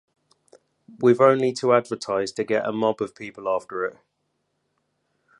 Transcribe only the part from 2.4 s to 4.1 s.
get a mob of people after it.